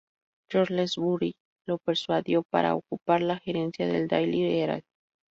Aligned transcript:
George 0.51 0.73
Lansbury 0.73 1.35
lo 1.67 1.77
persuadió 1.77 2.41
para 2.41 2.73
ocupar 2.73 3.21
la 3.21 3.37
gerencia 3.37 3.85
del 3.85 4.07
"Daily 4.07 4.59
Herald". 4.59 4.83